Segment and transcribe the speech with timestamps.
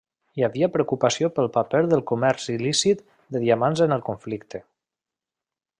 [0.39, 3.05] Hi havia preocupació pel paper del comerç il·lícit
[3.35, 4.67] de diamants en el conflicte.